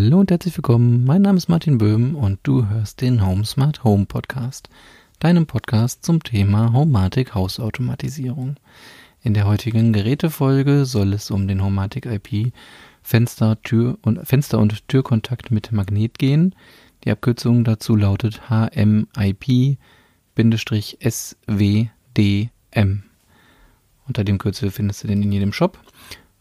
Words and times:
Hallo 0.00 0.20
und 0.20 0.30
herzlich 0.30 0.56
willkommen. 0.56 1.04
Mein 1.04 1.22
Name 1.22 1.38
ist 1.38 1.48
Martin 1.48 1.78
Böhm 1.78 2.14
und 2.14 2.38
du 2.44 2.68
hörst 2.68 3.00
den 3.00 3.26
Home 3.26 3.44
Smart 3.44 3.82
Home 3.82 4.06
Podcast, 4.06 4.68
deinem 5.18 5.44
Podcast 5.44 6.04
zum 6.04 6.22
Thema 6.22 6.72
Homatic 6.72 7.34
Hausautomatisierung. 7.34 8.54
In 9.24 9.34
der 9.34 9.48
heutigen 9.48 9.92
Gerätefolge 9.92 10.84
soll 10.84 11.14
es 11.14 11.32
um 11.32 11.48
den 11.48 11.64
Homatic 11.64 12.06
IP 12.06 12.52
Fenster, 13.02 13.60
Tür 13.62 13.98
und 14.02 14.24
Fenster 14.24 14.60
und 14.60 14.86
Türkontakt 14.86 15.50
mit 15.50 15.72
Magnet 15.72 16.16
gehen. 16.20 16.54
Die 17.02 17.10
Abkürzung 17.10 17.64
dazu 17.64 17.96
lautet 17.96 18.42
HMIP-SWDM. 18.48 19.78
Unter 24.06 24.22
dem 24.22 24.38
Kürzel 24.38 24.70
findest 24.70 25.02
du 25.02 25.08
den 25.08 25.24
in 25.24 25.32
jedem 25.32 25.52
Shop. 25.52 25.76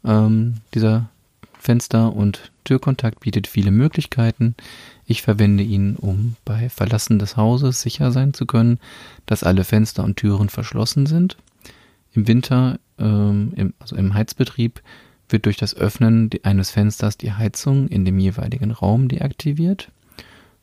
Ähm, 0.05 0.57
dieser 0.75 1.09
Fenster- 1.67 2.15
und 2.15 2.53
Türkontakt 2.63 3.19
bietet 3.19 3.45
viele 3.45 3.71
Möglichkeiten. 3.71 4.55
Ich 5.05 5.21
verwende 5.21 5.63
ihn, 5.63 5.97
um 5.97 6.37
bei 6.45 6.69
Verlassen 6.69 7.19
des 7.19 7.35
Hauses 7.35 7.81
sicher 7.81 8.13
sein 8.13 8.33
zu 8.33 8.45
können, 8.45 8.79
dass 9.25 9.43
alle 9.43 9.65
Fenster 9.65 10.05
und 10.05 10.15
Türen 10.15 10.47
verschlossen 10.47 11.07
sind. 11.07 11.35
Im 12.13 12.25
Winter, 12.25 12.79
ähm, 12.97 13.51
im, 13.57 13.73
also 13.79 13.97
im 13.97 14.13
Heizbetrieb, 14.13 14.81
wird 15.27 15.45
durch 15.45 15.57
das 15.57 15.75
Öffnen 15.75 16.29
eines 16.43 16.71
Fensters 16.71 17.17
die 17.17 17.33
Heizung 17.33 17.89
in 17.89 18.05
dem 18.05 18.17
jeweiligen 18.17 18.71
Raum 18.71 19.09
deaktiviert. 19.09 19.91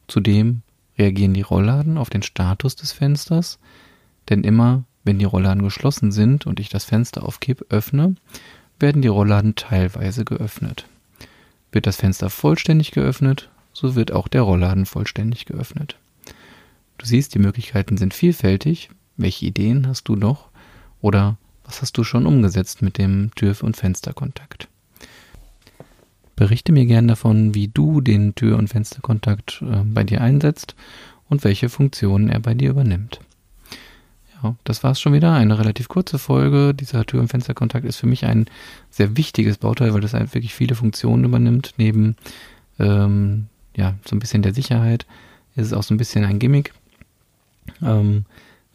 Zudem 0.08 0.62
reagieren 0.98 1.34
die 1.34 1.42
Rollladen 1.42 1.98
auf 1.98 2.08
den 2.08 2.22
Status 2.22 2.76
des 2.76 2.92
Fensters, 2.92 3.58
denn 4.30 4.42
immer 4.42 4.84
wenn 5.04 5.18
die 5.18 5.26
Rollladen 5.26 5.64
geschlossen 5.64 6.12
sind 6.12 6.46
und 6.46 6.60
ich 6.60 6.70
das 6.70 6.86
Fenster 6.86 7.24
auf 7.24 7.40
Kipp 7.40 7.66
öffne, 7.68 8.14
werden 8.80 9.02
die 9.02 9.08
Rollladen 9.08 9.54
teilweise 9.54 10.24
geöffnet. 10.24 10.86
Wird 11.74 11.88
das 11.88 11.96
Fenster 11.96 12.30
vollständig 12.30 12.92
geöffnet, 12.92 13.50
so 13.72 13.96
wird 13.96 14.12
auch 14.12 14.28
der 14.28 14.42
Rollladen 14.42 14.86
vollständig 14.86 15.44
geöffnet. 15.44 15.96
Du 16.98 17.04
siehst, 17.04 17.34
die 17.34 17.40
Möglichkeiten 17.40 17.96
sind 17.96 18.14
vielfältig. 18.14 18.90
Welche 19.16 19.46
Ideen 19.46 19.88
hast 19.88 20.04
du 20.04 20.14
noch? 20.14 20.50
Oder 21.00 21.36
was 21.64 21.82
hast 21.82 21.98
du 21.98 22.04
schon 22.04 22.26
umgesetzt 22.26 22.80
mit 22.80 22.96
dem 22.96 23.32
Tür- 23.34 23.56
und 23.64 23.76
Fensterkontakt? 23.76 24.68
Berichte 26.36 26.70
mir 26.70 26.86
gern 26.86 27.08
davon, 27.08 27.56
wie 27.56 27.66
du 27.66 28.00
den 28.00 28.36
Tür- 28.36 28.58
und 28.58 28.68
Fensterkontakt 28.68 29.60
äh, 29.62 29.82
bei 29.82 30.04
dir 30.04 30.20
einsetzt 30.20 30.76
und 31.28 31.42
welche 31.42 31.68
Funktionen 31.68 32.28
er 32.28 32.38
bei 32.38 32.54
dir 32.54 32.70
übernimmt. 32.70 33.18
Das 34.64 34.82
war's 34.84 35.00
schon 35.00 35.12
wieder. 35.12 35.32
Eine 35.32 35.58
relativ 35.58 35.88
kurze 35.88 36.18
Folge. 36.18 36.74
Dieser 36.74 37.04
Tür- 37.04 37.20
und 37.20 37.28
Fensterkontakt 37.28 37.84
ist 37.84 37.96
für 37.96 38.06
mich 38.06 38.24
ein 38.26 38.46
sehr 38.90 39.16
wichtiges 39.16 39.58
Bauteil, 39.58 39.94
weil 39.94 40.00
das 40.00 40.14
halt 40.14 40.34
wirklich 40.34 40.54
viele 40.54 40.74
Funktionen 40.74 41.24
übernimmt. 41.24 41.74
Neben 41.76 42.16
ähm, 42.78 43.46
ja, 43.76 43.94
so 44.04 44.14
ein 44.14 44.18
bisschen 44.18 44.42
der 44.42 44.54
Sicherheit 44.54 45.06
ist 45.56 45.66
es 45.66 45.72
auch 45.72 45.82
so 45.82 45.94
ein 45.94 45.98
bisschen 45.98 46.24
ein 46.24 46.38
Gimmick. 46.38 46.72
Ähm, 47.82 48.24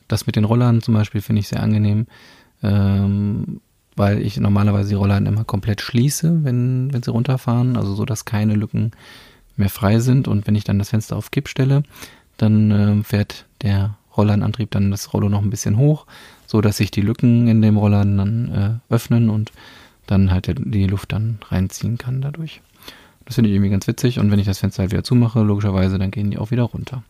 das 0.07 0.25
mit 0.25 0.35
den 0.35 0.45
Rollern 0.45 0.81
zum 0.81 0.93
Beispiel 0.93 1.21
finde 1.21 1.41
ich 1.41 1.47
sehr 1.47 1.61
angenehm, 1.61 2.07
ähm, 2.63 3.61
weil 3.95 4.21
ich 4.21 4.37
normalerweise 4.37 4.89
die 4.89 4.95
Roller 4.95 5.17
immer 5.17 5.43
komplett 5.43 5.81
schließe, 5.81 6.43
wenn, 6.43 6.91
wenn 6.91 7.03
sie 7.03 7.11
runterfahren, 7.11 7.77
also 7.77 7.93
so, 7.93 8.05
dass 8.05 8.25
keine 8.25 8.55
Lücken 8.55 8.91
mehr 9.55 9.69
frei 9.69 9.99
sind. 9.99 10.27
Und 10.27 10.47
wenn 10.47 10.55
ich 10.55 10.63
dann 10.63 10.79
das 10.79 10.89
Fenster 10.89 11.15
auf 11.15 11.31
Kipp 11.31 11.47
stelle, 11.47 11.83
dann 12.37 12.71
äh, 12.71 13.03
fährt 13.03 13.45
der 13.61 13.97
Rollladenantrieb 14.15 14.71
dann 14.71 14.91
das 14.91 15.13
Rollo 15.13 15.29
noch 15.29 15.41
ein 15.41 15.49
bisschen 15.49 15.77
hoch, 15.77 16.05
so 16.47 16.61
dass 16.61 16.77
sich 16.77 16.91
die 16.91 17.01
Lücken 17.01 17.47
in 17.47 17.61
dem 17.61 17.77
Rollladen 17.77 18.17
dann 18.17 18.81
äh, 18.89 18.93
öffnen 18.93 19.29
und 19.29 19.51
dann 20.07 20.31
halt 20.31 20.53
die 20.57 20.87
Luft 20.87 21.11
dann 21.11 21.39
reinziehen 21.49 21.97
kann 21.97 22.21
dadurch. 22.21 22.61
Das 23.25 23.35
finde 23.35 23.49
ich 23.49 23.55
irgendwie 23.55 23.69
ganz 23.69 23.85
witzig 23.87 24.17
und 24.19 24.31
wenn 24.31 24.39
ich 24.39 24.47
das 24.47 24.59
Fenster 24.59 24.81
halt 24.81 24.91
wieder 24.91 25.03
zumache, 25.03 25.41
logischerweise, 25.41 25.99
dann 25.99 26.09
gehen 26.09 26.31
die 26.31 26.39
auch 26.39 26.49
wieder 26.49 26.63
runter. 26.63 27.03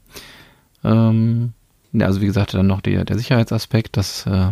Ähm, 0.83 1.53
also 1.97 2.22
wie 2.22 2.25
gesagt, 2.25 2.53
dann 2.53 2.67
noch 2.67 2.81
die, 2.81 3.03
der 3.03 3.17
Sicherheitsaspekt, 3.17 3.97
dass, 3.97 4.25
äh, 4.25 4.51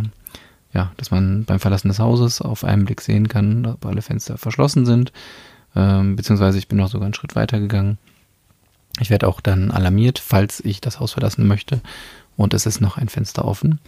ja, 0.73 0.91
dass 0.97 1.11
man 1.11 1.43
beim 1.43 1.59
Verlassen 1.59 1.89
des 1.89 1.99
Hauses 1.99 2.41
auf 2.41 2.63
einen 2.63 2.85
Blick 2.85 3.01
sehen 3.01 3.27
kann, 3.27 3.66
ob 3.66 3.85
alle 3.85 4.01
Fenster 4.01 4.38
verschlossen 4.38 4.85
sind. 4.85 5.11
Ähm, 5.75 6.16
beziehungsweise 6.16 6.57
ich 6.57 6.67
bin 6.67 6.77
noch 6.77 6.89
sogar 6.89 7.05
einen 7.05 7.13
Schritt 7.13 7.35
weiter 7.35 7.59
gegangen. 7.59 7.97
Ich 9.00 9.09
werde 9.09 9.28
auch 9.28 9.41
dann 9.41 9.72
alarmiert, 9.72 10.19
falls 10.19 10.59
ich 10.59 10.81
das 10.81 11.00
Haus 11.00 11.13
verlassen 11.13 11.47
möchte 11.47 11.81
und 12.35 12.53
es 12.53 12.66
ist 12.66 12.81
noch 12.81 12.97
ein 12.97 13.09
Fenster 13.09 13.46
offen. 13.46 13.80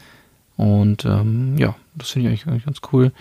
Und 0.58 1.06
ähm, 1.06 1.58
ja, 1.58 1.76
das 1.96 2.10
finde 2.10 2.32
ich 2.32 2.46
eigentlich 2.46 2.66
ganz 2.66 2.82
cool. 2.92 3.14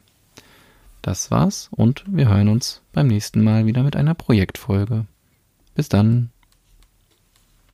Das 1.02 1.32
war's 1.32 1.70
und 1.72 2.04
wir 2.06 2.30
hören 2.30 2.50
uns 2.50 2.84
beim 2.94 3.08
nächsten 3.08 3.44
Mal 3.44 3.66
wieder 3.66 3.82
mit 3.82 3.96
einer 3.96 4.14
Projektfolge. 4.14 5.08
Bis 5.74 5.90
dann. 5.90 6.30